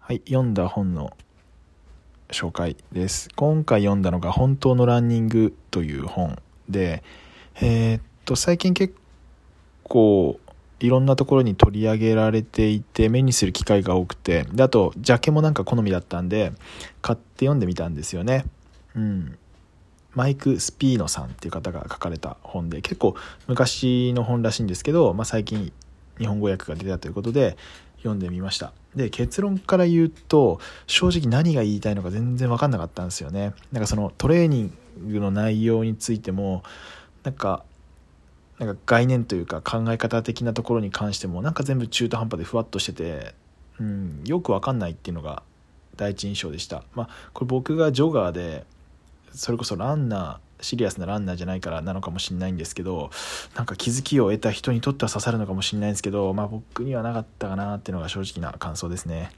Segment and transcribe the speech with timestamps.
[0.00, 1.16] はい、読んだ本の
[2.30, 3.28] 紹介です。
[3.36, 7.04] 今回読んだのが本当のランニングという本で、
[7.60, 8.94] えーっと、最近結
[9.84, 10.40] 構
[10.80, 16.52] いろんなところに取り上げられていて目にする機会が多くて、であと、ジャケもなんか好みだったんで、
[17.02, 18.46] 買って読んでみたんですよね。
[18.96, 19.38] うん。
[20.14, 23.14] マイク・スピーノさんっていう方が書かれた本で、結構
[23.46, 25.72] 昔の本らしいんですけど、まあ、最近
[26.20, 27.56] 日本語訳が出たということで
[28.00, 28.72] 読んでみました。
[28.94, 33.54] で結論から言うと正直何が言いたいのか全然分かんなかったんですよね。
[33.72, 36.62] なんかそのトレーニングの内容についても
[37.22, 37.64] なんか
[38.58, 43.34] なんか概念というか考え方的なところに関してもなんか全部中途半端でふわっとしてて、
[43.78, 45.42] うん、よく分かんないっていうのが
[45.96, 46.82] 第一印象でした。
[46.94, 48.64] まあこれ僕がジョガーで
[49.32, 53.10] それこそランナーシリアスなランナーじゃないからなのかもしれないんですけど
[53.56, 59.30] なんか気づきを得た人にとっては刺さるのかもしれないんですけど、まあ、僕にはなかったかなっていうのが正直な感想ですね。